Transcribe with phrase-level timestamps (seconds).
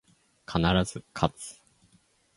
[0.47, 0.57] 必
[0.91, 1.59] ず、かつ